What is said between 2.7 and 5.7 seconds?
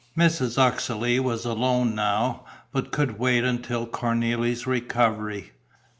but could wait until Cornélie's recovery.